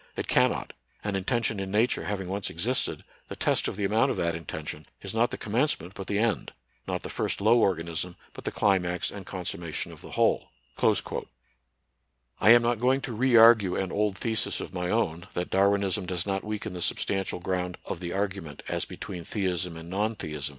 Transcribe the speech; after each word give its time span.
It 0.15 0.25
can 0.27 0.49
not, 0.49 0.73
and 1.03 1.15
intention 1.15 1.59
in 1.59 1.69
Nature 1.69 2.05
having 2.05 2.27
once 2.27 2.49
ex 2.49 2.65
isted, 2.65 3.03
the 3.27 3.35
test 3.35 3.67
of 3.67 3.75
the 3.75 3.85
amount 3.85 4.09
of 4.09 4.17
that 4.17 4.33
intention 4.33 4.87
is 5.03 5.13
not 5.13 5.29
the 5.29 5.37
commencement 5.37 5.93
but 5.93 6.07
the 6.07 6.17
end, 6.17 6.53
not 6.87 7.03
the 7.03 7.07
first 7.11 7.39
low 7.39 7.59
organism, 7.59 8.15
but 8.33 8.43
the 8.43 8.51
climax 8.51 9.11
and 9.11 9.27
consum 9.27 9.59
mation 9.59 9.91
of 9.91 10.01
the 10.01 10.13
whole." 10.13 10.49
* 10.63 11.11
I 12.41 12.49
am 12.49 12.63
not 12.63 12.79
going 12.79 13.01
to 13.01 13.13
re 13.13 13.35
argue 13.35 13.75
an 13.75 13.91
old 13.91 14.17
thesis 14.17 14.59
of 14.59 14.73
my 14.73 14.89
own 14.89 15.27
that 15.35 15.51
Darwinism 15.51 16.07
does 16.07 16.25
not 16.25 16.43
weaken 16.43 16.73
the 16.73 16.81
substantial 16.81 17.37
ground 17.37 17.77
of 17.85 17.99
the 17.99 18.11
argument, 18.11 18.63
as 18.67 18.85
between 18.85 19.23
theism 19.23 19.77
and 19.77 19.87
non 19.87 19.87
theism, 19.87 19.87
for 19.87 19.87
design 19.87 19.87
in 19.87 19.87
Nature.! 19.87 19.97
* 19.97 19.99
Mozley, 20.25 20.37
Essays, 20.39 20.49
ii. 20.49 20.49